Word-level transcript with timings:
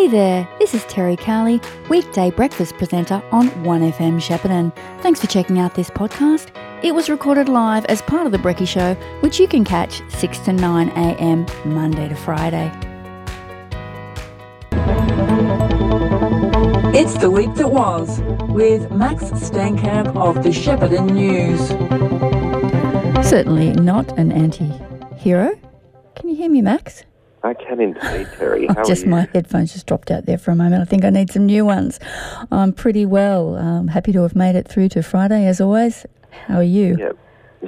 Hey 0.00 0.08
there, 0.08 0.48
this 0.58 0.72
is 0.72 0.82
Terry 0.86 1.14
Cowley, 1.14 1.60
weekday 1.90 2.30
breakfast 2.30 2.74
presenter 2.78 3.22
on 3.32 3.50
1FM 3.50 4.18
Shepparton. 4.18 4.74
Thanks 5.02 5.20
for 5.20 5.26
checking 5.26 5.58
out 5.58 5.74
this 5.74 5.90
podcast. 5.90 6.48
It 6.82 6.94
was 6.94 7.10
recorded 7.10 7.50
live 7.50 7.84
as 7.84 8.00
part 8.00 8.24
of 8.24 8.32
The 8.32 8.38
Brecky 8.38 8.66
Show, 8.66 8.94
which 9.20 9.38
you 9.38 9.46
can 9.46 9.62
catch 9.62 10.00
6 10.08 10.38
to 10.38 10.54
9 10.54 10.88
a.m. 10.88 11.44
Monday 11.66 12.08
to 12.08 12.14
Friday. 12.14 12.72
It's 16.98 17.18
the 17.18 17.30
week 17.30 17.52
that 17.56 17.70
was 17.70 18.22
with 18.48 18.90
Max 18.90 19.24
Stankamp 19.24 20.16
of 20.16 20.42
the 20.42 20.48
Shepparton 20.48 21.10
News. 21.10 21.68
Certainly 23.28 23.72
not 23.72 24.18
an 24.18 24.32
anti 24.32 24.72
hero. 25.18 25.54
Can 26.16 26.30
you 26.30 26.36
hear 26.36 26.50
me, 26.50 26.62
Max? 26.62 27.04
I 27.42 27.54
can 27.54 27.80
indeed, 27.80 28.28
Terry. 28.36 28.66
How 28.66 28.84
just 28.84 29.02
are 29.02 29.06
you? 29.06 29.10
my 29.10 29.28
headphones 29.32 29.72
just 29.72 29.86
dropped 29.86 30.10
out 30.10 30.26
there 30.26 30.36
for 30.38 30.50
a 30.50 30.56
moment. 30.56 30.82
I 30.82 30.84
think 30.84 31.04
I 31.04 31.10
need 31.10 31.30
some 31.30 31.46
new 31.46 31.64
ones. 31.64 31.98
I'm 32.52 32.72
pretty 32.72 33.06
well. 33.06 33.56
Um, 33.56 33.88
happy 33.88 34.12
to 34.12 34.22
have 34.22 34.36
made 34.36 34.56
it 34.56 34.68
through 34.68 34.90
to 34.90 35.02
Friday, 35.02 35.46
as 35.46 35.60
always. 35.60 36.04
How 36.46 36.56
are 36.58 36.62
you? 36.62 36.96
Yeah, 36.98 37.12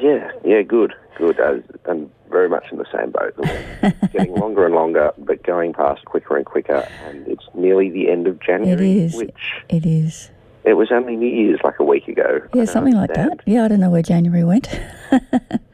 yeah, 0.01 0.31
yeah. 0.45 0.63
Good, 0.63 0.93
good. 1.17 1.41
I'm 1.87 2.11
very 2.31 2.49
much 2.49 2.65
in 2.71 2.79
the 2.79 2.87
same 2.93 3.11
boat. 3.13 3.35
Getting 4.13 4.35
longer 4.35 4.67
and 4.67 4.75
longer, 4.75 5.13
but 5.19 5.43
going 5.43 5.73
past 5.73 6.05
quicker 6.05 6.37
and 6.37 6.45
quicker, 6.45 6.87
and 7.07 7.27
it's 7.27 7.45
nearly 7.55 7.91
the 7.91 8.11
end 8.11 8.27
of 8.27 8.41
January. 8.41 8.73
It 8.93 8.97
is. 9.05 9.15
Which 9.15 9.63
It 9.71 9.87
is. 9.87 10.31
it 10.65 10.75
was 10.75 10.93
only 10.93 11.17
New 11.17 11.29
Year's 11.29 11.61
like 11.65 11.79
a 11.79 11.85
week 11.85 12.09
ago. 12.09 12.41
Yeah, 12.55 12.67
something 12.67 12.95
like 12.95 13.15
that. 13.15 13.41
Yeah, 13.47 13.65
I 13.65 13.69
don't 13.69 13.81
know 13.81 13.91
where 13.91 14.03
January 14.03 14.45
went. 14.45 14.69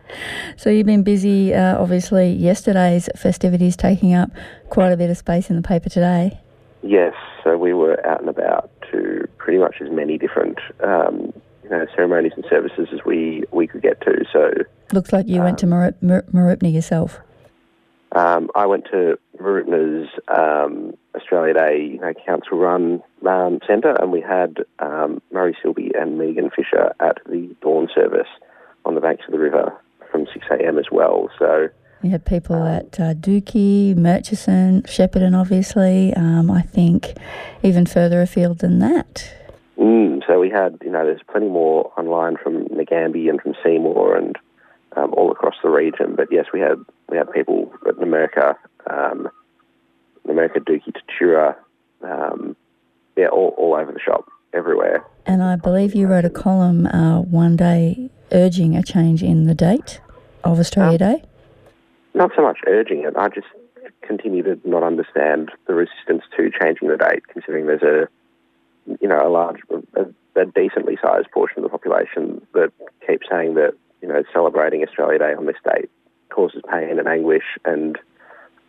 so 0.56 0.70
you've 0.70 0.86
been 0.86 1.02
busy. 1.02 1.54
Uh, 1.54 1.78
obviously, 1.78 2.32
yesterday's 2.32 3.08
festivities 3.16 3.76
taking 3.76 4.14
up 4.14 4.30
quite 4.70 4.92
a 4.92 4.96
bit 4.96 5.10
of 5.10 5.16
space 5.16 5.50
in 5.50 5.56
the 5.56 5.62
paper 5.62 5.88
today. 5.88 6.40
Yes, 6.82 7.14
so 7.42 7.56
we 7.56 7.74
were 7.74 8.04
out 8.06 8.20
and 8.20 8.28
about 8.28 8.70
to 8.92 9.28
pretty 9.38 9.58
much 9.58 9.76
as 9.80 9.90
many 9.90 10.18
different. 10.18 10.58
Um, 10.82 11.32
you 11.68 11.76
know, 11.76 11.86
ceremonies 11.94 12.32
and 12.34 12.46
services 12.48 12.88
as 12.92 13.00
we, 13.04 13.44
we 13.52 13.66
could 13.66 13.82
get 13.82 14.00
to. 14.00 14.24
So 14.32 14.50
Looks 14.92 15.12
like 15.12 15.28
you 15.28 15.42
went 15.42 15.58
to 15.58 15.66
Mar- 15.66 15.94
Mar- 16.00 16.24
Mooroopna 16.32 16.72
yourself. 16.72 17.18
Um, 18.12 18.50
I 18.54 18.64
went 18.64 18.86
to 18.90 19.18
Mooroopna's 19.38 20.08
um, 20.28 20.94
Australia 21.14 21.54
Day 21.54 21.90
you 21.92 22.00
know, 22.00 22.14
council 22.26 22.58
run 22.58 23.02
um, 23.26 23.58
centre 23.66 23.94
and 24.00 24.10
we 24.10 24.22
had 24.22 24.58
um, 24.78 25.20
Murray 25.30 25.56
Silby 25.62 25.90
and 26.00 26.16
Megan 26.16 26.50
Fisher 26.50 26.94
at 27.00 27.18
the 27.26 27.54
dawn 27.60 27.88
service 27.94 28.28
on 28.86 28.94
the 28.94 29.00
banks 29.02 29.24
of 29.26 29.32
the 29.32 29.38
river 29.38 29.72
from 30.10 30.26
6am 30.26 30.78
as 30.78 30.86
well. 30.90 31.28
So, 31.38 31.68
You 32.02 32.10
had 32.10 32.24
people 32.24 32.62
at 32.64 32.98
uh, 33.00 33.14
Dookie, 33.14 33.96
Murchison, 33.96 34.82
Shepparton, 34.82 35.38
obviously. 35.38 36.14
Um, 36.14 36.50
I 36.50 36.62
think 36.62 37.14
even 37.62 37.86
further 37.86 38.20
afield 38.22 38.58
than 38.58 38.78
that. 38.80 39.32
mm, 39.78 40.20
so 40.26 40.38
we 40.38 40.50
had, 40.50 40.78
you 40.84 40.90
know, 40.90 41.04
there's 41.04 41.20
plenty 41.30 41.48
more 41.48 41.92
online 41.98 42.36
from 42.36 42.66
Nagambie 42.68 43.28
and 43.28 43.40
from 43.40 43.54
Seymour 43.64 44.16
and 44.16 44.36
um, 44.96 45.12
all 45.14 45.30
across 45.30 45.54
the 45.62 45.70
region. 45.70 46.14
But 46.16 46.28
yes, 46.30 46.46
we 46.52 46.60
had 46.60 46.78
we 47.08 47.16
had 47.16 47.30
people 47.32 47.72
in 47.86 48.02
America, 48.02 48.56
um, 48.90 49.28
America, 50.28 50.60
Dookie, 50.60 50.92
Tatura, 50.92 51.56
um, 52.02 52.56
yeah, 53.16 53.28
all, 53.28 53.54
all 53.56 53.74
over 53.74 53.92
the 53.92 54.00
shop, 54.00 54.28
everywhere. 54.52 55.04
And 55.26 55.42
I 55.42 55.56
believe 55.56 55.94
you 55.94 56.06
wrote 56.06 56.24
a 56.24 56.30
column 56.30 56.86
uh, 56.86 57.20
one 57.20 57.56
day 57.56 58.10
urging 58.32 58.76
a 58.76 58.82
change 58.82 59.22
in 59.22 59.44
the 59.46 59.54
date 59.54 60.00
of 60.44 60.58
Australia 60.58 60.98
Um, 61.04 61.12
Day. 61.14 61.22
not 62.14 62.30
so 62.36 62.42
much 62.42 62.58
urging 62.66 63.04
it. 63.04 63.14
I 63.16 63.28
just 63.28 63.46
continue 64.02 64.42
to 64.42 64.58
not 64.64 64.82
understand 64.82 65.50
the 65.66 65.74
resistance 65.74 66.22
to 66.36 66.50
changing 66.60 66.88
the 66.88 66.96
date, 66.96 67.26
considering 67.28 67.66
there's 67.66 67.82
a, 67.82 68.08
you 69.00 69.08
know, 69.08 69.20
a 69.24 69.28
large, 69.28 69.60
a, 69.94 70.06
a 70.40 70.46
decently 70.46 70.96
sized 71.02 71.30
portion 71.30 71.58
of 71.58 71.62
the 71.64 71.68
population 71.68 72.40
that 72.54 72.72
keeps 73.06 73.26
saying 73.30 73.54
that, 73.54 73.74
you 74.00 74.08
know, 74.08 74.22
celebrating 74.32 74.82
Australia 74.82 75.18
Day 75.18 75.34
on 75.34 75.46
this 75.46 75.56
date 75.64 75.90
causes 76.30 76.62
pain 76.70 76.98
and 76.98 77.08
anguish, 77.08 77.44
and 77.64 77.98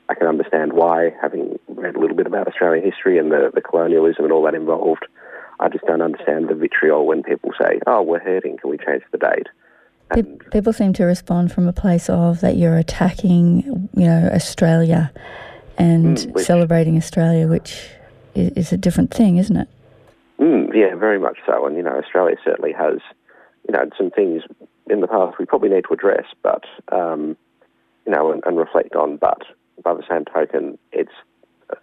I 0.09 0.15
can 0.15 0.27
understand 0.27 0.73
why, 0.73 1.13
having 1.21 1.59
read 1.67 1.95
a 1.95 1.99
little 1.99 2.15
bit 2.17 2.25
about 2.25 2.47
Australian 2.47 2.83
history 2.83 3.17
and 3.19 3.31
the, 3.31 3.51
the 3.53 3.61
colonialism 3.61 4.23
and 4.25 4.33
all 4.33 4.43
that 4.43 4.55
involved. 4.55 5.05
I 5.59 5.69
just 5.69 5.85
don't 5.85 6.01
understand 6.01 6.47
the 6.49 6.55
vitriol 6.55 7.05
when 7.05 7.23
people 7.23 7.51
say, 7.59 7.79
"Oh, 7.87 8.01
we're 8.01 8.19
hurting. 8.19 8.57
Can 8.57 8.69
we 8.69 8.77
change 8.77 9.03
the 9.11 9.17
date?" 9.17 9.47
And 10.11 10.43
People 10.51 10.73
seem 10.73 10.93
to 10.93 11.03
respond 11.05 11.51
from 11.51 11.67
a 11.67 11.73
place 11.73 12.09
of 12.09 12.41
that 12.41 12.55
you're 12.55 12.77
attacking, 12.77 13.89
you 13.93 14.05
know, 14.07 14.29
Australia 14.33 15.11
and 15.77 16.17
Mm, 16.17 16.31
which- 16.33 16.45
celebrating 16.45 16.97
Australia, 16.97 17.47
which 17.47 17.89
is, 18.33 18.49
is 18.51 18.73
a 18.73 18.77
different 18.77 19.13
thing, 19.13 19.37
isn't 19.37 19.55
it? 19.55 19.67
Mm, 20.39 20.73
yeah, 20.73 20.95
very 20.95 21.19
much 21.19 21.37
so. 21.45 21.65
And, 21.65 21.75
you 21.75 21.83
know, 21.83 21.91
Australia 21.91 22.37
certainly 22.43 22.71
has, 22.73 22.97
you 23.67 23.73
know, 23.73 23.87
some 23.97 24.09
things 24.09 24.41
in 24.89 25.01
the 25.01 25.07
past 25.07 25.37
we 25.37 25.45
probably 25.45 25.69
need 25.69 25.83
to 25.87 25.93
address, 25.93 26.25
but, 26.41 26.63
um, 26.91 27.37
you 28.07 28.11
know, 28.11 28.31
and, 28.31 28.41
and 28.47 28.57
reflect 28.57 28.95
on. 28.95 29.17
But 29.17 29.43
by 29.83 29.93
the 29.93 30.03
same 30.09 30.25
token, 30.25 30.79
it's, 30.91 31.11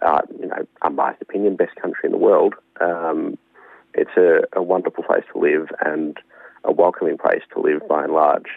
uh, 0.01 0.21
you 0.37 0.47
know, 0.47 0.67
unbiased 0.81 1.21
opinion, 1.21 1.55
best 1.55 1.75
country 1.77 2.01
in 2.03 2.11
the 2.11 2.17
world. 2.17 2.55
Um, 2.81 3.37
it's 3.97 4.15
a, 4.17 4.43
a 4.57 4.61
wonderful 4.61 5.03
place 5.03 5.23
to 5.33 5.39
live 5.39 5.67
and 5.85 6.17
a 6.63 6.71
welcoming 6.71 7.17
place 7.17 7.41
to 7.53 7.61
live 7.61 7.87
by 7.87 8.03
and 8.03 8.13
large. 8.13 8.49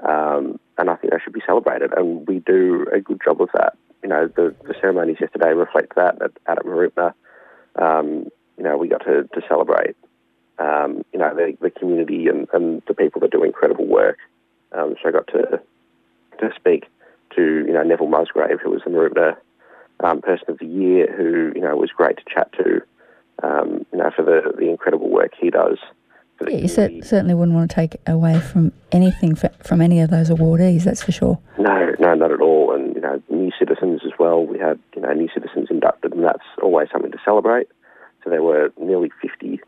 Um, 0.00 0.60
and 0.76 0.90
I 0.90 0.96
think 0.96 1.12
they 1.12 1.18
should 1.22 1.32
be 1.32 1.42
celebrated. 1.46 1.92
And 1.96 2.26
we 2.26 2.40
do 2.40 2.86
a 2.92 3.00
good 3.00 3.20
job 3.24 3.40
of 3.40 3.48
that. 3.54 3.76
You 4.02 4.08
know, 4.10 4.28
the, 4.28 4.54
the 4.66 4.74
ceremonies 4.80 5.16
yesterday 5.20 5.52
reflect 5.52 5.94
that 5.96 6.20
at, 6.20 6.32
at 6.46 6.64
Mooroopna. 6.64 7.14
Um, 7.76 8.28
you 8.58 8.64
know, 8.64 8.76
we 8.76 8.88
got 8.88 9.04
to, 9.04 9.24
to 9.24 9.40
celebrate, 9.48 9.96
um, 10.58 11.04
you 11.12 11.18
know, 11.18 11.34
the, 11.34 11.56
the 11.60 11.70
community 11.70 12.28
and, 12.28 12.46
and 12.52 12.82
the 12.86 12.94
people 12.94 13.20
that 13.22 13.30
do 13.30 13.42
incredible 13.42 13.86
work. 13.86 14.18
Um, 14.72 14.94
so 15.02 15.08
I 15.08 15.12
got 15.12 15.26
to 15.28 15.60
to 16.40 16.50
speak 16.56 16.86
to, 17.36 17.42
you 17.42 17.72
know, 17.72 17.82
Neville 17.82 18.08
Musgrave, 18.08 18.60
who 18.60 18.70
was 18.70 18.82
the 18.84 18.90
Mooroopna 18.90 19.36
um, 20.02 20.20
Person 20.20 20.46
of 20.48 20.58
the 20.58 20.66
Year, 20.66 21.12
who, 21.16 21.52
you 21.54 21.60
know, 21.60 21.76
was 21.76 21.90
great 21.90 22.16
to 22.16 22.24
chat 22.32 22.52
to, 22.54 22.82
um, 23.42 23.84
you 23.92 23.98
know, 23.98 24.10
for 24.14 24.24
the, 24.24 24.52
the 24.56 24.68
incredible 24.68 25.08
work 25.10 25.32
he 25.38 25.50
does. 25.50 25.78
For 26.38 26.50
Yeah, 26.50 26.58
you 26.58 26.68
cer- 26.68 27.02
certainly 27.02 27.34
wouldn't 27.34 27.54
want 27.56 27.70
to 27.70 27.74
take 27.74 27.96
away 28.06 28.40
from 28.40 28.72
anything 28.90 29.36
f- 29.40 29.56
from 29.62 29.80
any 29.80 30.00
of 30.00 30.10
those 30.10 30.30
awardees, 30.30 30.84
that's 30.84 31.02
for 31.02 31.12
sure. 31.12 31.38
No, 31.58 31.94
no, 31.98 32.14
not 32.14 32.32
at 32.32 32.40
all. 32.40 32.74
And, 32.74 32.94
you 32.94 33.00
know, 33.00 33.22
new 33.30 33.52
citizens 33.58 34.00
as 34.04 34.12
well. 34.18 34.44
We 34.44 34.58
had, 34.58 34.78
you 34.96 35.02
know, 35.02 35.12
new 35.12 35.28
citizens 35.32 35.68
inducted, 35.70 36.12
and 36.12 36.24
that's 36.24 36.42
always 36.62 36.88
something 36.92 37.12
to 37.12 37.18
celebrate. 37.24 37.68
So 38.22 38.30
there 38.30 38.42
were 38.42 38.72
nearly 38.80 39.10
50 39.22 39.60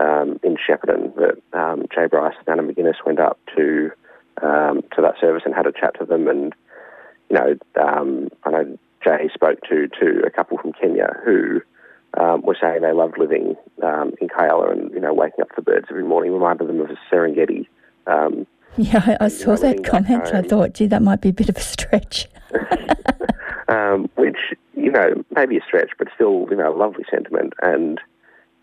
um, 0.00 0.40
in 0.42 0.56
Shepparton 0.56 1.14
that 1.16 1.58
um, 1.58 1.84
Jay 1.94 2.06
Bryce 2.06 2.34
and 2.46 2.48
Anna 2.60 2.68
McGuinness 2.68 3.04
went 3.06 3.20
up 3.20 3.38
to 3.56 3.90
um, 4.42 4.82
to 4.96 5.00
that 5.00 5.14
service 5.20 5.42
and 5.46 5.54
had 5.54 5.66
a 5.66 5.72
chat 5.72 5.96
to 6.00 6.04
them. 6.04 6.26
And, 6.26 6.52
you 7.30 7.36
know, 7.38 7.54
um, 7.80 8.28
I 8.44 8.50
know 8.50 8.78
Jay 9.02 9.30
spoke 9.32 9.60
to, 9.68 9.88
to 10.00 10.22
a 10.26 10.30
couple 10.30 10.58
from 10.58 10.72
Kenya 10.72 11.14
who 11.24 11.60
um, 12.18 12.42
were 12.42 12.56
saying 12.60 12.82
they 12.82 12.92
loved 12.92 13.18
living 13.18 13.56
um, 13.82 14.12
in 14.20 14.28
Kialla 14.28 14.72
and, 14.72 14.90
you 14.92 15.00
know, 15.00 15.12
waking 15.12 15.42
up 15.42 15.48
to 15.50 15.56
the 15.56 15.62
birds 15.62 15.86
every 15.90 16.04
morning 16.04 16.32
reminded 16.32 16.68
them 16.68 16.80
of 16.80 16.88
the 16.88 16.96
Serengeti. 17.10 17.66
Um, 18.06 18.46
Yeah, 18.76 19.16
I, 19.20 19.26
I 19.26 19.28
saw 19.28 19.52
living 19.52 19.82
that 19.82 19.88
comment. 19.88 20.34
I 20.34 20.42
thought, 20.42 20.74
gee, 20.74 20.88
that 20.88 21.00
might 21.00 21.20
be 21.20 21.28
a 21.28 21.32
bit 21.32 21.48
of 21.48 21.56
a 21.56 21.60
stretch. 21.60 22.26
um, 23.68 24.08
which 24.16 24.36
you 24.74 24.90
know 24.90 25.24
maybe 25.30 25.56
a 25.56 25.60
stretch, 25.64 25.90
but 25.98 26.08
still 26.14 26.46
you 26.50 26.56
know 26.56 26.74
a 26.74 26.76
lovely 26.76 27.04
sentiment. 27.10 27.52
And 27.62 28.00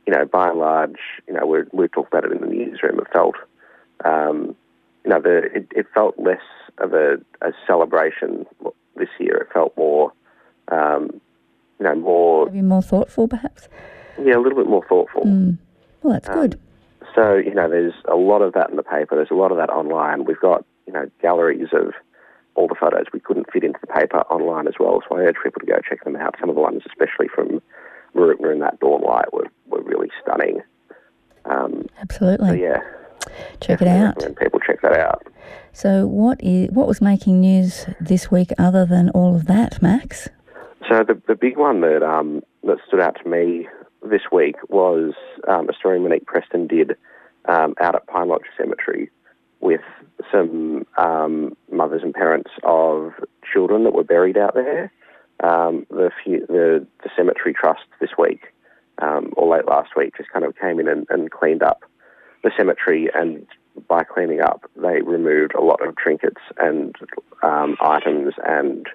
you 0.06 0.14
know, 0.14 0.26
by 0.26 0.50
and 0.50 0.60
large, 0.60 1.00
you 1.28 1.34
know, 1.34 1.46
we 1.46 1.60
we 1.72 1.88
talked 1.88 2.14
about 2.14 2.26
it 2.26 2.32
in 2.32 2.42
the 2.42 2.48
newsroom. 2.48 3.00
It 3.00 3.08
felt, 3.14 3.36
um, 4.04 4.56
you 5.04 5.12
know, 5.12 5.22
the 5.22 5.44
it, 5.54 5.68
it 5.76 5.88
felt 5.94 6.18
less 6.20 6.42
of 6.80 6.94
a, 6.94 7.16
a 7.42 7.52
celebration 7.68 8.46
this 8.96 9.10
year. 9.20 9.38
It 9.38 9.54
felt 9.54 9.76
more, 9.78 10.12
um, 10.70 11.22
you 11.82 11.88
know, 11.88 11.96
more 11.96 12.46
Maybe 12.46 12.62
more 12.62 12.82
thoughtful, 12.84 13.28
perhaps. 13.28 13.68
yeah, 14.24 14.36
a 14.36 14.40
little 14.40 14.58
bit 14.58 14.68
more 14.70 14.86
thoughtful. 14.88 15.24
Mm. 15.26 15.58
Well, 16.04 16.14
that's 16.14 16.30
Um, 16.30 16.36
good. 16.36 16.60
So, 17.16 17.34
you 17.36 17.54
know, 17.56 17.68
there's 17.70 17.94
a 18.08 18.16
lot 18.16 18.42
of 18.44 18.54
that 18.54 18.70
in 18.70 18.76
the 18.76 18.84
paper. 18.84 19.16
There's 19.16 19.32
a 19.32 19.36
lot 19.36 19.52
of 19.52 19.58
that 19.58 19.70
online. 19.72 20.26
We've 20.26 20.40
got, 20.40 20.64
you 20.86 20.94
know, 20.94 21.10
galleries 21.22 21.70
of 21.74 21.94
all 22.56 22.68
the 22.68 22.76
photos 22.76 23.06
we 23.14 23.20
couldn't 23.20 23.52
fit 23.52 23.64
into 23.64 23.80
the 23.82 23.88
paper 23.88 24.20
online 24.30 24.68
as 24.68 24.76
well. 24.80 25.02
So 25.10 25.18
I 25.18 25.22
urge 25.22 25.38
people 25.44 25.60
to 25.62 25.66
go 25.66 25.80
check 25.88 26.04
them 26.04 26.16
out. 26.16 26.36
Some 26.40 26.50
of 26.50 26.56
the 26.56 26.62
ones, 26.62 26.84
especially 26.86 27.28
from 27.28 27.62
Mooroopna 28.16 28.52
and 28.52 28.62
that 28.62 28.80
dawn 28.80 29.02
light, 29.02 29.34
were, 29.34 29.48
were 29.68 29.82
really 29.82 30.10
stunning. 30.22 30.62
Um, 31.46 31.82
so, 31.84 31.90
Absolutely. 32.02 32.62
yeah. 32.62 32.80
Check 33.60 33.82
it 33.82 33.88
out. 33.88 34.16
recommend 34.18 34.38
people 34.38 34.60
check 34.60 34.82
that 34.82 34.94
out. 35.00 35.28
So, 35.74 36.06
what 36.08 36.40
is 36.44 36.70
what 36.72 36.88
was 36.88 37.02
making 37.02 37.40
news 37.42 37.86
this 38.00 38.30
week 38.32 38.50
other 38.58 38.86
than 38.86 39.10
all 39.12 39.36
of 39.36 39.46
that, 39.46 39.82
Max? 39.82 40.28
So 40.90 41.04
the, 41.04 41.22
the 41.28 41.36
big 41.36 41.58
one 41.58 41.82
that 41.82 42.04
um, 42.04 42.42
that 42.64 42.78
stood 42.88 43.00
out 43.02 43.18
to 43.24 43.30
me 43.30 43.68
this 44.10 44.22
week 44.32 44.56
was 44.70 45.14
um, 45.48 45.70
a 45.70 45.74
story 45.74 46.00
Monique 46.00 46.26
Preston 46.26 46.68
did 46.68 46.98
um, 47.46 47.76
out 47.80 47.96
at 47.96 48.08
Pine 48.08 48.30
Lodge 48.30 48.42
Cemetery 48.58 49.10
with 49.60 49.82
some 50.32 50.86
um, 50.98 51.56
mothers 51.72 52.02
and 52.04 52.14
parents 52.14 52.50
of 52.64 53.14
children 53.52 53.84
that 53.84 53.94
were 53.94 54.04
buried 54.04 54.38
out 54.38 54.56
there. 54.56 54.92
um, 55.44 55.86
the, 55.90 56.12
few, 56.24 56.46
the 56.48 56.86
the 57.04 57.10
cemetery 57.16 57.54
trust 57.54 57.82
this 58.00 58.12
week 58.18 58.54
um, 59.00 59.34
or 59.38 59.56
late 59.56 59.66
last 59.66 59.96
week 59.96 60.16
just 60.18 60.30
kind 60.30 60.46
of 60.46 60.56
came 60.58 60.80
in 60.80 60.88
and, 60.88 61.08
and 61.10 61.32
cleaned 61.32 61.64
up 61.64 61.84
the 62.44 62.52
cemetery, 62.58 63.10
and 63.14 63.46
by 63.88 64.04
cleaning 64.04 64.42
up, 64.42 64.70
they 64.76 65.02
removed 65.02 65.54
a 65.54 65.62
lot 65.62 65.86
of 65.86 65.96
trinkets 65.96 66.42
and 66.58 66.96
items 67.44 68.34
and 68.46 68.88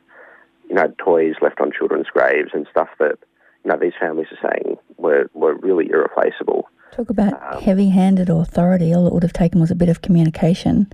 you 0.69 0.75
know 0.75 0.93
toys 0.99 1.35
left 1.41 1.61
on 1.61 1.73
children's 1.73 2.09
graves 2.09 2.51
and 2.53 2.67
stuff 2.71 2.89
that 2.99 3.19
you 3.65 3.71
know 3.71 3.79
these 3.81 3.93
families 3.99 4.29
are 4.31 4.51
saying 4.51 4.77
were 4.97 5.31
were 5.35 5.55
really 5.57 5.89
irreplaceable. 5.91 6.69
Talk 6.93 7.11
about 7.11 7.55
um, 7.55 7.63
heavy-handed 7.63 8.29
authority. 8.31 8.95
All 8.95 9.07
it 9.07 9.13
would 9.13 9.23
have 9.23 9.33
taken 9.33 9.61
was 9.61 9.71
a 9.71 9.75
bit 9.75 9.89
of 9.89 10.03
communication. 10.03 10.91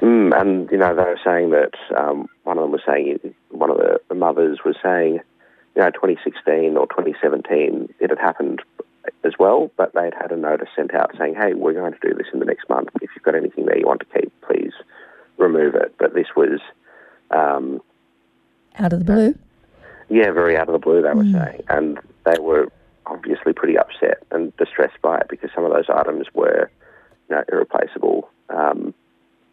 Mm, 0.00 0.38
and 0.38 0.70
you 0.70 0.78
know 0.78 0.94
they 0.94 1.02
were 1.02 1.20
saying 1.24 1.50
that 1.50 1.72
um, 1.96 2.28
one 2.44 2.58
of 2.58 2.64
them 2.64 2.72
was 2.72 2.82
saying 2.86 3.18
one 3.50 3.70
of 3.70 3.76
the, 3.76 4.00
the 4.08 4.14
mothers 4.14 4.58
was 4.64 4.76
saying, 4.82 5.20
you 5.74 5.82
know, 5.82 5.90
2016 5.90 6.76
or 6.76 6.86
2017 6.86 7.94
it 8.00 8.10
had 8.10 8.18
happened 8.18 8.62
as 9.24 9.32
well, 9.38 9.70
but 9.76 9.92
they'd 9.94 10.14
had 10.14 10.32
a 10.32 10.36
notice 10.36 10.68
sent 10.76 10.94
out 10.94 11.12
saying, 11.18 11.34
hey, 11.34 11.54
we're 11.54 11.72
going 11.72 11.92
to 11.92 12.08
do 12.08 12.14
this 12.14 12.26
in 12.32 12.40
the 12.40 12.44
next 12.44 12.68
month. 12.68 12.88
If 13.00 13.10
you've 13.14 13.24
got 13.24 13.34
anything 13.34 13.66
there 13.66 13.78
you 13.78 13.86
want 13.86 14.00
to 14.00 14.20
keep, 14.20 14.32
please 14.42 14.72
remove 15.38 15.74
it. 15.74 15.94
But 15.98 16.14
this 16.14 16.28
was. 16.36 16.60
Um, 17.30 17.80
out 18.78 18.92
of 18.92 18.98
the 18.98 19.04
blue? 19.04 19.38
Yeah, 20.08 20.30
very 20.32 20.56
out 20.56 20.68
of 20.68 20.72
the 20.72 20.78
blue, 20.78 21.02
they 21.02 21.12
were 21.12 21.24
mm. 21.24 21.32
saying. 21.32 21.62
And 21.68 21.98
they 22.24 22.38
were 22.40 22.68
obviously 23.06 23.52
pretty 23.52 23.78
upset 23.78 24.22
and 24.30 24.56
distressed 24.56 25.00
by 25.02 25.18
it 25.18 25.26
because 25.28 25.50
some 25.54 25.64
of 25.64 25.72
those 25.72 25.86
items 25.88 26.26
were 26.34 26.70
you 27.28 27.36
know, 27.36 27.44
irreplaceable. 27.50 28.28
Um, 28.48 28.94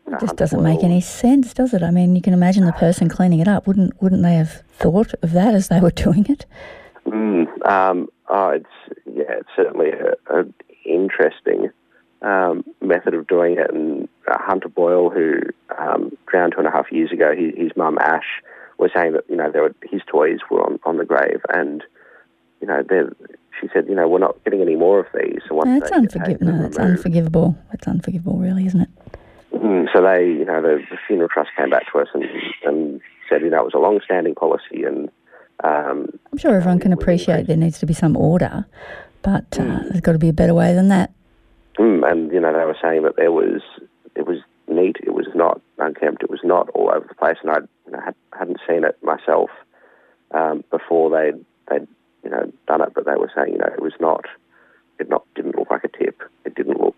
it 0.07 0.19
just 0.19 0.35
doesn't 0.37 0.63
make 0.63 0.83
any 0.83 1.01
sense, 1.01 1.53
does 1.53 1.73
it? 1.73 1.83
I 1.83 1.91
mean, 1.91 2.15
you 2.15 2.21
can 2.21 2.33
imagine 2.33 2.65
the 2.65 2.73
person 2.73 3.09
cleaning 3.09 3.39
it 3.39 3.47
up. 3.47 3.67
Wouldn't 3.67 4.01
wouldn't 4.01 4.23
they 4.23 4.33
have 4.33 4.63
thought 4.71 5.13
of 5.21 5.33
that 5.33 5.53
as 5.53 5.67
they 5.67 5.79
were 5.79 5.91
doing 5.91 6.25
it? 6.27 6.45
Mm, 7.05 7.65
um, 7.69 8.07
oh, 8.27 8.49
it's 8.49 8.65
yeah, 9.05 9.31
it's 9.39 9.49
certainly 9.55 9.91
an 10.29 10.53
interesting 10.83 11.69
um, 12.21 12.63
method 12.81 13.13
of 13.13 13.27
doing 13.27 13.57
it. 13.59 13.71
And 13.71 14.09
uh, 14.27 14.37
Hunter 14.39 14.69
Boyle, 14.69 15.09
who 15.09 15.41
um, 15.77 16.11
drowned 16.27 16.53
two 16.53 16.59
and 16.59 16.67
a 16.67 16.71
half 16.71 16.91
years 16.91 17.11
ago, 17.11 17.33
he, 17.35 17.51
his 17.55 17.71
mum 17.75 17.97
Ash 17.99 18.41
was 18.79 18.91
saying 18.95 19.13
that 19.13 19.25
you 19.29 19.35
know 19.35 19.51
were, 19.53 19.75
his 19.83 20.01
toys 20.07 20.39
were 20.49 20.63
on, 20.63 20.79
on 20.83 20.97
the 20.97 21.05
grave, 21.05 21.41
and 21.53 21.83
you 22.61 22.67
know 22.67 22.83
she 23.59 23.67
said, 23.73 23.87
you 23.87 23.95
know, 23.95 24.07
we're 24.07 24.19
not 24.19 24.41
getting 24.43 24.61
any 24.61 24.75
more 24.75 24.99
of 24.99 25.07
these. 25.13 25.41
So 25.47 25.59
no, 25.59 25.77
it's 25.77 25.91
unforgivable. 25.91 26.53
No, 26.53 26.65
it's 26.65 26.77
unforgivable. 26.77 27.57
It's 27.73 27.87
unforgivable, 27.87 28.37
really, 28.37 28.65
isn't 28.65 28.81
it? 28.81 28.89
Mm, 29.53 29.87
so 29.93 30.01
they, 30.01 30.25
you 30.25 30.45
know, 30.45 30.61
the, 30.61 30.81
the, 30.89 30.97
funeral 31.07 31.27
trust 31.27 31.49
came 31.57 31.69
back 31.69 31.91
to 31.91 31.99
us 31.99 32.07
and, 32.13 32.23
and 32.63 33.01
said, 33.27 33.41
you 33.41 33.49
know, 33.49 33.61
it 33.61 33.65
was 33.65 33.73
a 33.73 33.79
long-standing 33.79 34.35
policy, 34.35 34.83
and 34.83 35.09
um, 35.63 36.07
I'm 36.31 36.37
sure 36.37 36.55
everyone 36.55 36.79
can 36.79 36.93
appreciate 36.93 37.47
there 37.47 37.57
needs 37.57 37.79
to 37.79 37.85
be 37.85 37.93
some 37.93 38.15
order, 38.15 38.65
but 39.21 39.45
uh, 39.59 39.63
mm. 39.63 39.89
there's 39.89 40.01
got 40.01 40.13
to 40.13 40.19
be 40.19 40.29
a 40.29 40.33
better 40.33 40.53
way 40.53 40.73
than 40.73 40.87
that. 40.89 41.11
Mm, 41.77 42.09
and 42.09 42.31
you 42.31 42.39
know, 42.39 42.53
they 42.53 42.65
were 42.65 42.77
saying 42.81 43.03
that 43.03 43.15
there 43.17 43.31
was 43.31 43.61
it 44.15 44.27
was 44.27 44.37
neat, 44.79 44.97
it 45.03 45.13
was 45.13 45.27
not 45.35 45.61
unkempt, 45.77 46.23
it 46.23 46.29
was 46.29 46.41
not 46.43 46.69
all 46.69 46.89
over 46.89 47.05
the 47.07 47.15
place, 47.15 47.37
and 47.41 47.51
I 47.51 47.57
you 47.85 47.91
know, 47.91 47.99
had, 48.03 48.15
hadn't 48.37 48.59
seen 48.67 48.83
it 48.83 48.97
myself 49.03 49.49
um, 50.31 50.63
before 50.71 51.09
they 51.09 51.31
they'd 51.69 51.87
you 52.23 52.29
know 52.29 52.51
done 52.67 52.81
it, 52.81 52.93
but 52.93 53.05
they 53.05 53.15
were 53.15 53.31
saying 53.35 53.53
you 53.53 53.59
know 53.59 53.69
it 53.73 53.81
was 53.81 53.93
not 53.99 54.25
it 54.99 55.09
not 55.09 55.23
didn't 55.35 55.57
look 55.57 55.69
like 55.71 55.83
a 55.83 55.97
tip, 55.97 56.21
it 56.45 56.55
didn't 56.55 56.79
look 56.79 56.97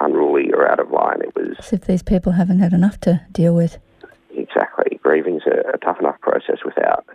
unruly 0.00 0.52
or 0.52 0.68
out 0.70 0.80
of 0.80 0.90
line. 0.90 1.20
It 1.20 1.34
was 1.34 1.56
as 1.58 1.72
if 1.72 1.84
these 1.86 2.02
people 2.02 2.32
haven't 2.32 2.60
had 2.60 2.72
enough 2.72 2.98
to 3.00 3.24
deal 3.32 3.54
with. 3.54 3.78
Exactly, 4.34 4.98
grieving's 5.02 5.42
a, 5.46 5.74
a 5.74 5.78
tough 5.78 6.00
enough 6.00 6.20
process 6.20 6.58
without 6.64 7.06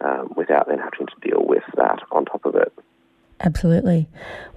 um, 0.00 0.32
without 0.36 0.68
then 0.68 0.78
having 0.78 1.06
to 1.06 1.28
deal 1.28 1.44
with 1.44 1.64
that 1.76 2.00
on 2.12 2.24
top 2.24 2.44
of 2.44 2.54
it. 2.54 2.72
Absolutely. 3.42 4.06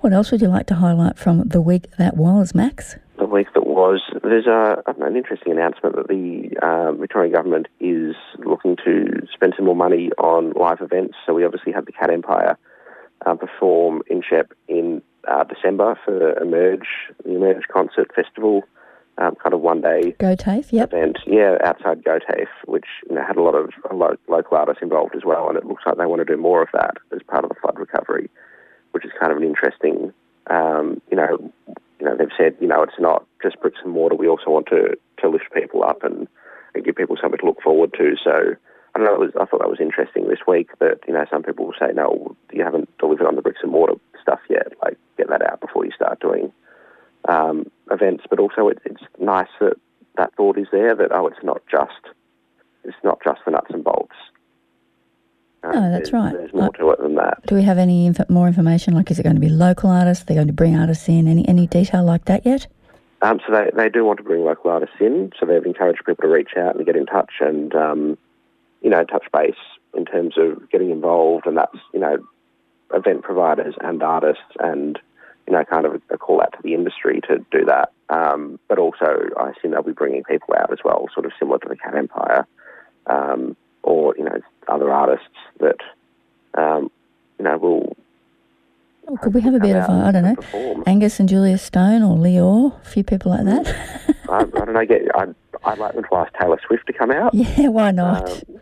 What 0.02 0.12
else 0.12 0.32
would 0.32 0.42
you 0.42 0.50
like 0.50 0.68
to 0.68 0.76
highlight 0.76 1.18
from 1.18 1.48
the 1.48 1.62
week 1.62 1.90
that 1.98 2.18
was, 2.18 2.54
Max? 2.54 2.98
The 3.18 3.26
week 3.26 3.48
that 3.54 3.66
was, 3.66 4.02
there's 4.24 4.48
a, 4.48 4.82
an 4.88 5.16
interesting 5.16 5.52
announcement 5.52 5.96
that 5.96 6.08
the 6.08 6.50
uh, 6.62 6.94
Victorian 6.94 7.34
government 7.34 7.68
is 7.80 8.16
looking 8.40 8.78
to 8.86 9.28
spend 9.34 9.54
some 9.56 9.66
more 9.66 9.76
money 9.76 10.12
on 10.18 10.54
live 10.54 10.82
events. 10.82 11.16
So 11.26 11.34
we 11.34 11.46
obviously 11.46 11.74
had 11.74 11.86
the 11.86 11.92
Cat 11.92 12.10
Empire 12.10 12.58
uh, 13.26 13.36
perform 13.36 14.02
in 14.08 14.22
Shep 14.28 14.54
in 14.68 15.02
uh, 15.28 15.44
December 15.44 16.00
for 16.04 16.38
Emerge, 16.42 16.88
the 17.24 17.36
Emerge 17.36 17.64
Concert 17.72 18.12
Festival, 18.16 18.64
um, 19.18 19.36
kind 19.36 19.54
of 19.54 19.62
one 19.62 19.82
day 19.82 20.12
Go 20.18 20.36
TAFE, 20.36 20.72
yep. 20.72 20.94
event. 20.94 21.20
Yeah, 21.28 21.58
outside 21.64 22.04
Go 22.04 22.20
TAFE, 22.20 22.48
which 22.66 22.88
you 23.10 23.16
know, 23.16 23.24
had 23.26 23.38
a 23.38 23.42
lot 23.42 23.56
of 23.56 23.72
lo- 23.92 24.18
local 24.28 24.58
artists 24.58 24.82
involved 24.82 25.16
as 25.16 25.24
well, 25.26 25.50
and 25.50 25.58
it 25.58 25.66
looks 25.66 25.84
like 25.86 25.98
they 25.98 26.06
want 26.06 26.26
to 26.26 26.34
do 26.34 26.42
more 26.42 26.62
of 26.62 26.70
that 26.74 26.98
as 27.12 27.22
part 27.28 27.44
of 27.44 27.50
the 27.50 27.56
flood 27.62 27.78
recovery, 27.78 28.30
which 28.92 29.06
is 29.06 29.12
kind 29.20 29.32
of 29.32 29.38
an 29.38 29.44
interesting. 29.44 30.14
Um, 30.48 31.02
you 31.12 31.18
know, 31.18 31.52
you 32.00 32.06
know, 32.06 32.18
they've 32.18 32.28
said 32.38 32.56
you 32.60 32.68
know 32.68 32.82
it's 32.84 33.00
not 33.00 33.26
just 33.44 33.60
bricks 33.62 33.80
and 33.84 33.94
mortar. 33.94 34.16
We 34.16 34.28
also 34.28 34.50
want 34.50 34.68
to 34.68 34.98
to 35.22 35.30
lift 35.30 35.54
people 35.54 35.84
up 35.84 36.04
and, 36.04 36.28
and 36.74 36.84
give 36.84 36.96
people 36.96 37.18
something 37.22 37.40
to 37.40 37.46
look 37.46 37.62
forward 37.62 37.94
to. 38.00 38.16
So 38.24 38.56
I 38.96 39.00
don't 39.00 39.06
know. 39.06 39.20
Was, 39.20 39.32
I 39.40 39.46
thought 39.46 39.60
that 39.60 39.70
was 39.70 39.82
interesting 39.82 40.28
this 40.28 40.48
week. 40.48 40.70
That 40.80 41.00
you 41.08 41.14
know, 41.14 41.26
some 41.30 41.44
people 41.44 41.66
will 41.66 41.76
say, 41.80 41.94
"No, 41.94 42.36
you 42.52 42.64
haven't 42.64 42.96
delivered 42.98 43.28
on 43.28 43.36
the 43.36 43.42
bricks 43.42 43.60
and 43.62 43.72
mortar 43.72 43.96
stuff 44.22 44.40
yet. 44.50 44.74
Like, 44.84 44.98
get 45.18 45.30
that 45.30 45.44
out 45.44 45.62
before 45.62 45.86
you 45.86 45.92
start 45.92 46.20
doing 46.20 46.52
um, 47.28 47.70
events." 47.92 48.24
But 48.30 48.40
also, 48.40 48.70
it, 48.70 48.80
it's 48.86 49.04
nice 49.20 49.48
that 49.60 49.78
that 50.18 50.34
thought 50.36 50.58
is 50.58 50.68
there. 50.72 50.96
That 50.96 51.12
oh, 51.12 51.28
it's 51.28 51.44
not 51.44 51.62
just 51.70 52.14
it's 52.84 52.98
not 53.04 53.20
just 53.24 53.42
the 53.46 53.52
nuts 53.52 53.72
and 53.72 53.84
bolts. 53.84 54.16
Um, 55.64 55.72
no, 55.72 55.92
that's 55.92 56.12
there's, 56.12 56.14
right. 56.14 56.34
There's 56.34 56.54
more 56.54 56.72
to 56.74 56.90
it 56.92 57.00
than 57.02 57.16
that. 57.16 57.46
Do 57.48 57.56
we 57.56 57.64
have 57.64 57.78
any 57.78 58.06
inf- 58.06 58.30
more 58.30 58.48
information? 58.48 58.94
Like, 58.94 59.10
is 59.10 59.18
it 59.18 59.24
going 59.24 59.36
to 59.36 59.42
be 59.42 59.50
local 59.50 59.90
artists? 59.90 60.24
Are 60.24 60.26
they 60.28 60.36
going 60.36 60.48
to 60.48 60.54
bring 60.54 60.76
artists 60.76 61.08
in? 61.08 61.28
Any 61.28 61.48
any 61.48 61.68
detail 61.68 62.04
like 62.04 62.26
that 62.26 62.46
yet? 62.46 62.68
Um, 63.24 63.40
so 63.48 63.54
they, 63.54 63.72
they 63.76 63.90
do 63.90 64.04
want 64.04 64.18
to 64.18 64.24
bring 64.24 64.44
local 64.44 64.70
artists 64.70 64.98
in. 65.00 65.32
So 65.40 65.46
they've 65.46 65.66
encouraged 65.66 66.00
people 66.06 66.22
to 66.24 66.28
reach 66.28 66.52
out 66.58 66.76
and 66.76 66.86
get 66.86 66.96
in 66.96 67.06
touch 67.06 67.32
and 67.40 67.74
um, 67.74 68.18
you 68.84 68.90
know, 68.90 69.04
touch 69.06 69.26
base 69.32 69.56
in 69.96 70.06
terms 70.06 70.36
of 70.38 70.70
getting 70.70 70.92
involved, 70.92 71.48
and 71.48 71.58
that's, 71.58 71.78
you 71.94 72.00
know, 72.00 72.18
event 72.94 73.24
providers 73.24 73.76
and 73.82 74.04
artists 74.04 74.44
and, 74.60 75.00
you 75.48 75.54
know, 75.54 75.64
kind 75.64 75.86
of 75.86 76.02
a, 76.12 76.18
call 76.18 76.42
out 76.42 76.52
to 76.52 76.60
the 76.64 76.74
industry 76.74 77.22
to 77.28 77.38
do 77.50 77.66
that. 77.66 77.92
Um, 78.10 78.60
but 78.68 78.78
also, 78.78 79.30
I 79.40 79.52
assume 79.52 79.72
they'll 79.72 79.84
be 79.84 79.94
bringing 79.94 80.24
people 80.24 80.54
out 80.60 80.72
as 80.72 80.80
well, 80.84 81.08
sort 81.14 81.26
of 81.26 81.32
similar 81.40 81.60
to 81.60 81.70
the 81.70 81.78
Cat 81.78 81.96
Empire, 81.96 82.46
um, 83.08 83.56
or, 83.84 84.16
you 84.18 84.26
know, 84.26 84.40
other 84.68 84.92
artists 84.92 85.28
that, 85.60 85.80
um, 86.56 86.92
you 87.40 87.46
know, 87.46 87.58
will 87.58 87.96
Oh, 89.06 89.18
could 89.18 89.22
we 89.34 89.42
have 89.42 89.54
a 89.54 89.60
bit 89.60 89.76
of, 89.76 89.90
I 89.90 90.12
don't 90.12 90.24
know, 90.24 90.36
perform. 90.36 90.84
Angus 90.86 91.20
and 91.20 91.28
Julia 91.28 91.58
Stone 91.58 92.04
or 92.04 92.18
Leo, 92.18 92.68
a 92.68 92.86
few 92.86 93.04
people 93.04 93.32
like 93.32 93.46
that? 93.46 94.16
I, 94.30 94.40
I, 94.40 94.44
don't 94.44 94.74
know. 94.74 94.86
Get, 94.86 95.04
I'd, 95.16 95.36
I'd 95.64 95.78
like 95.78 95.96
them 95.96 96.04
to 96.04 96.16
ask 96.16 96.34
Taylor 96.40 96.60
Swift 96.66 96.88
to 96.88 96.94
come 96.94 97.12
out. 97.12 97.34
Yeah, 97.44 97.70
why 97.70 97.92
not? 97.92 98.30
Um, 98.32 98.60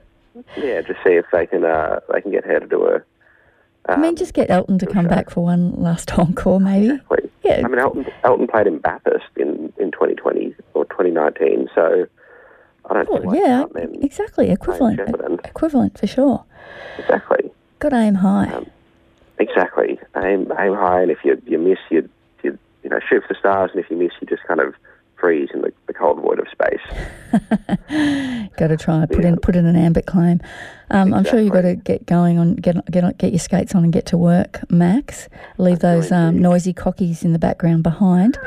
yeah, 0.57 0.81
just 0.81 0.99
see 1.03 1.13
if 1.13 1.25
they 1.31 1.45
can 1.45 1.65
uh, 1.65 1.99
they 2.11 2.21
can 2.21 2.31
get 2.31 2.45
her 2.45 2.59
to 2.59 2.67
do 2.67 2.85
a. 2.85 2.95
Um, 2.95 3.01
I 3.87 3.97
mean, 3.97 4.15
just 4.15 4.33
get 4.33 4.49
Elton 4.49 4.77
to 4.79 4.85
come 4.85 5.05
show. 5.05 5.09
back 5.09 5.29
for 5.29 5.43
one 5.43 5.73
last 5.73 6.11
encore, 6.17 6.59
maybe. 6.59 6.93
Exactly. 6.93 7.29
Yeah. 7.43 7.61
I 7.65 7.67
mean, 7.67 7.79
Elton 7.79 8.05
Elton 8.23 8.47
played 8.47 8.67
in 8.67 8.79
Bathurst 8.79 9.25
in, 9.35 9.73
in 9.77 9.91
2020 9.91 10.55
or 10.73 10.85
2019, 10.85 11.69
so 11.75 12.05
I 12.89 12.93
don't. 12.93 13.09
Oh, 13.09 13.33
yeah, 13.33 13.65
exactly. 14.01 14.49
Equivalent. 14.49 14.99
Equivalent 15.45 15.99
for 15.99 16.07
sure. 16.07 16.43
Exactly. 16.97 17.51
Got 17.79 17.89
to 17.89 17.97
aim 17.97 18.15
high. 18.15 18.51
Um, 18.51 18.67
exactly. 19.41 19.99
Aim 20.15 20.51
aim 20.59 20.73
high, 20.73 21.01
and 21.01 21.11
if 21.11 21.19
you 21.23 21.41
you 21.45 21.57
miss, 21.57 21.79
you 21.89 22.07
you 22.43 22.57
you 22.83 22.89
know 22.89 22.99
shoot 22.99 23.23
for 23.27 23.33
the 23.33 23.39
stars, 23.39 23.71
and 23.73 23.83
if 23.83 23.89
you 23.89 23.97
miss, 23.97 24.11
you 24.21 24.27
just 24.27 24.43
kind 24.43 24.59
of 24.59 24.73
freeze 25.21 25.49
in 25.53 25.61
the, 25.61 25.71
the 25.85 25.93
cold 25.93 26.19
void 26.19 26.39
of 26.39 26.47
space. 26.49 26.81
got 28.57 28.67
to 28.67 28.77
try 28.77 29.05
put 29.05 29.21
yeah. 29.21 29.29
in 29.29 29.37
put 29.37 29.55
in 29.55 29.65
an 29.65 29.75
ambit 29.75 30.07
claim. 30.07 30.41
Um, 30.89 31.09
exactly. 31.09 31.13
I'm 31.13 31.23
sure 31.25 31.39
you've 31.39 31.53
got 31.53 31.61
to 31.61 31.75
get 31.75 32.05
going 32.05 32.39
on 32.39 32.55
get 32.55 32.83
get 32.91 33.17
get 33.17 33.31
your 33.31 33.39
skates 33.39 33.75
on 33.75 33.83
and 33.83 33.93
get 33.93 34.07
to 34.07 34.17
work, 34.17 34.59
Max. 34.69 35.29
Leave 35.57 35.79
those 35.79 36.11
um, 36.11 36.39
noisy 36.39 36.73
cockies 36.73 37.23
in 37.23 37.33
the 37.33 37.39
background 37.39 37.83
behind. 37.83 38.37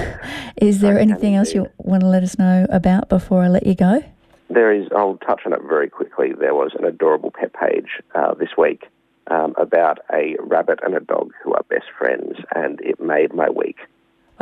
is 0.56 0.80
there 0.80 0.98
anything 0.98 1.34
else 1.34 1.52
you 1.52 1.68
want 1.78 2.00
to 2.00 2.08
let 2.08 2.22
us 2.22 2.38
know 2.38 2.66
about 2.70 3.08
before 3.08 3.42
I 3.42 3.48
let 3.48 3.66
you 3.66 3.74
go? 3.74 4.02
There 4.48 4.72
is. 4.72 4.86
I'll 4.94 5.16
touch 5.18 5.42
on 5.46 5.52
it 5.52 5.60
very 5.66 5.88
quickly. 5.88 6.32
There 6.32 6.54
was 6.54 6.72
an 6.78 6.84
adorable 6.84 7.30
pet 7.30 7.52
page 7.52 8.00
uh, 8.14 8.34
this 8.34 8.50
week 8.56 8.84
um, 9.28 9.54
about 9.56 9.98
a 10.12 10.36
rabbit 10.40 10.80
and 10.82 10.94
a 10.94 11.00
dog 11.00 11.32
who 11.42 11.52
are 11.54 11.62
best 11.68 11.86
friends, 11.98 12.36
and 12.54 12.80
it 12.80 13.00
made 13.00 13.34
my 13.34 13.48
week. 13.50 13.78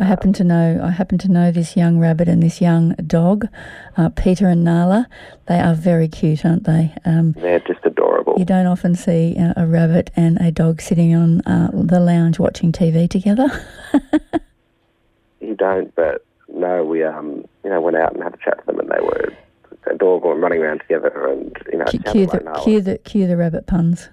I 0.00 0.04
happen 0.04 0.32
to 0.34 0.44
know. 0.44 0.80
I 0.82 0.90
happen 0.90 1.18
to 1.18 1.28
know 1.30 1.50
this 1.50 1.76
young 1.76 1.98
rabbit 1.98 2.26
and 2.26 2.42
this 2.42 2.60
young 2.60 2.94
dog, 3.06 3.46
uh, 3.98 4.08
Peter 4.08 4.48
and 4.48 4.64
Nala. 4.64 5.06
They 5.46 5.60
are 5.60 5.74
very 5.74 6.08
cute, 6.08 6.44
aren't 6.44 6.64
they? 6.64 6.94
Um, 7.04 7.32
They're 7.32 7.60
just 7.60 7.80
adorable. 7.84 8.34
You 8.38 8.46
don't 8.46 8.66
often 8.66 8.94
see 8.94 9.36
uh, 9.38 9.52
a 9.58 9.66
rabbit 9.66 10.10
and 10.16 10.38
a 10.38 10.50
dog 10.50 10.80
sitting 10.80 11.14
on 11.14 11.42
uh, 11.42 11.70
the 11.74 12.00
lounge 12.00 12.38
watching 12.38 12.72
TV 12.72 13.10
together. 13.10 13.48
you 15.40 15.54
don't, 15.54 15.94
but 15.94 16.24
no, 16.48 16.82
we 16.82 17.04
um, 17.04 17.44
you 17.62 17.70
know, 17.70 17.80
went 17.82 17.96
out 17.96 18.14
and 18.14 18.22
had 18.22 18.32
a 18.32 18.38
chat 18.38 18.58
to 18.60 18.66
them, 18.66 18.80
and 18.80 18.88
they 18.88 19.00
were 19.00 19.34
adorable 19.86 20.32
and 20.32 20.40
running 20.40 20.60
around 20.60 20.78
together, 20.78 21.26
and 21.26 21.54
you 21.70 21.78
know, 21.78 21.84
Cue, 21.84 22.00
cue, 22.00 22.26
the, 22.26 22.40
like 22.40 22.62
cue, 22.62 22.80
the, 22.80 22.98
cue 22.98 23.26
the 23.26 23.36
rabbit 23.36 23.66
puns. 23.66 24.08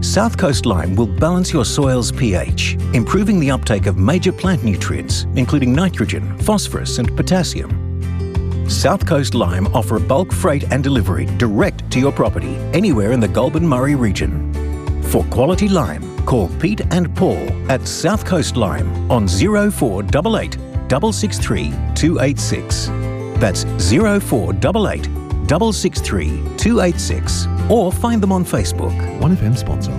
South 0.00 0.36
Coast 0.36 0.66
Lime 0.66 0.94
will 0.94 1.06
balance 1.06 1.52
your 1.52 1.64
soil's 1.64 2.12
pH, 2.12 2.76
improving 2.92 3.40
the 3.40 3.50
uptake 3.50 3.86
of 3.86 3.96
major 3.96 4.32
plant 4.32 4.62
nutrients, 4.62 5.24
including 5.34 5.72
nitrogen, 5.72 6.36
phosphorus, 6.38 6.98
and 6.98 7.16
potassium. 7.16 7.80
South 8.68 9.06
Coast 9.06 9.34
Lime 9.34 9.66
offer 9.68 9.98
bulk 9.98 10.32
freight 10.32 10.70
and 10.70 10.84
delivery 10.84 11.26
direct 11.38 11.90
to 11.90 12.00
your 12.00 12.12
property 12.12 12.56
anywhere 12.72 13.12
in 13.12 13.20
the 13.20 13.28
Goulburn 13.28 13.66
Murray 13.66 13.94
region. 13.94 14.52
For 15.04 15.24
quality 15.24 15.68
lime, 15.68 16.24
call 16.24 16.48
Pete 16.58 16.80
and 16.90 17.14
Paul 17.16 17.48
at 17.70 17.86
South 17.86 18.24
Coast 18.24 18.56
Lime 18.56 19.10
on 19.10 19.26
0488 19.28 20.63
663 21.00 21.70
286. 21.94 22.86
That's 23.40 23.64
0488 23.64 25.04
663 25.48 26.26
286 26.56 27.46
or 27.68 27.92
find 27.92 28.22
them 28.22 28.32
on 28.32 28.44
Facebook. 28.44 28.96
1FM 29.20 29.56
sponsor. 29.56 29.92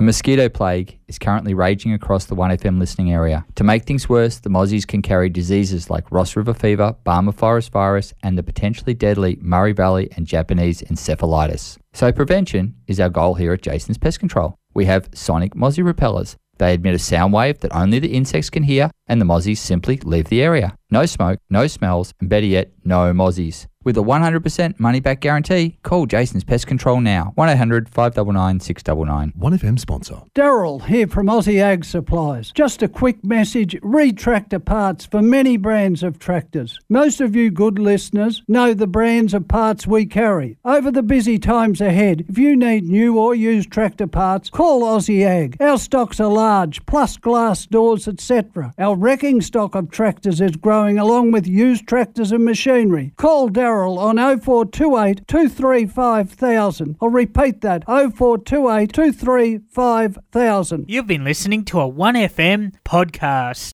A 0.00 0.02
mosquito 0.02 0.48
plague 0.48 0.98
is 1.08 1.18
currently 1.18 1.52
raging 1.52 1.92
across 1.92 2.24
the 2.24 2.34
1FM 2.34 2.78
listening 2.78 3.12
area. 3.12 3.44
To 3.56 3.64
make 3.64 3.84
things 3.84 4.08
worse, 4.08 4.38
the 4.38 4.48
mozzies 4.48 4.86
can 4.86 5.02
carry 5.02 5.28
diseases 5.28 5.90
like 5.90 6.10
Ross 6.10 6.36
River 6.36 6.54
fever, 6.54 6.96
Barmah 7.04 7.34
forest 7.34 7.70
virus, 7.70 8.14
and 8.22 8.38
the 8.38 8.42
potentially 8.42 8.94
deadly 8.94 9.38
Murray 9.42 9.72
Valley 9.72 10.08
and 10.16 10.26
Japanese 10.26 10.80
encephalitis. 10.80 11.76
So 11.92 12.12
prevention 12.12 12.76
is 12.86 12.98
our 12.98 13.10
goal 13.10 13.34
here 13.34 13.52
at 13.52 13.60
Jason's 13.60 13.98
Pest 13.98 14.20
Control. 14.20 14.54
We 14.72 14.86
have 14.86 15.10
sonic 15.12 15.54
mozzie 15.54 15.84
repellers. 15.84 16.38
They 16.60 16.74
emit 16.74 16.94
a 16.94 16.98
sound 16.98 17.32
wave 17.32 17.58
that 17.60 17.74
only 17.74 18.00
the 18.00 18.12
insects 18.12 18.50
can 18.50 18.64
hear, 18.64 18.90
and 19.06 19.18
the 19.18 19.24
mozzies 19.24 19.56
simply 19.56 19.96
leave 19.96 20.28
the 20.28 20.42
area. 20.42 20.76
No 20.90 21.06
smoke, 21.06 21.38
no 21.48 21.66
smells, 21.66 22.12
and 22.20 22.28
better 22.28 22.44
yet, 22.44 22.70
no 22.84 23.14
mozzies. 23.14 23.66
With 23.90 23.98
a 23.98 24.02
100% 24.02 24.78
money 24.78 25.00
back 25.00 25.18
guarantee, 25.18 25.76
call 25.82 26.06
Jason's 26.06 26.44
Pest 26.44 26.68
Control 26.68 27.00
now. 27.00 27.32
1 27.34 27.48
800 27.48 27.88
599 27.88 28.60
699. 28.60 29.32
1FM 29.36 29.80
sponsor. 29.80 30.22
Daryl 30.32 30.86
here 30.86 31.08
from 31.08 31.26
Aussie 31.26 31.60
Ag 31.60 31.84
Supplies. 31.84 32.52
Just 32.52 32.84
a 32.84 32.88
quick 32.88 33.24
message 33.24 33.76
re 33.82 34.12
tractor 34.12 34.60
parts 34.60 35.06
for 35.06 35.20
many 35.20 35.56
brands 35.56 36.04
of 36.04 36.20
tractors. 36.20 36.78
Most 36.88 37.20
of 37.20 37.34
you 37.34 37.50
good 37.50 37.80
listeners 37.80 38.44
know 38.46 38.74
the 38.74 38.86
brands 38.86 39.34
of 39.34 39.48
parts 39.48 39.88
we 39.88 40.06
carry. 40.06 40.56
Over 40.64 40.92
the 40.92 41.02
busy 41.02 41.40
times 41.40 41.80
ahead, 41.80 42.26
if 42.28 42.38
you 42.38 42.54
need 42.54 42.84
new 42.84 43.18
or 43.18 43.34
used 43.34 43.72
tractor 43.72 44.06
parts, 44.06 44.50
call 44.50 44.82
Aussie 44.82 45.26
Ag. 45.26 45.56
Our 45.58 45.78
stocks 45.78 46.20
are 46.20 46.30
large, 46.30 46.86
plus 46.86 47.16
glass 47.16 47.66
doors, 47.66 48.06
etc. 48.06 48.72
Our 48.78 48.94
wrecking 48.94 49.40
stock 49.40 49.74
of 49.74 49.90
tractors 49.90 50.40
is 50.40 50.54
growing 50.54 50.96
along 50.96 51.32
with 51.32 51.48
used 51.48 51.88
tractors 51.88 52.30
and 52.30 52.44
machinery. 52.44 53.12
Call 53.16 53.50
Daryl 53.50 53.79
on 53.86 54.16
0428 54.16 55.26
235000. 55.26 56.96
I'll 57.00 57.08
repeat 57.08 57.60
that 57.62 57.84
0428 57.86 58.92
235000. 58.92 60.84
You've 60.88 61.06
been 61.06 61.24
listening 61.24 61.64
to 61.66 61.80
a 61.80 61.90
1FM 61.90 62.74
podcast. 62.84 63.68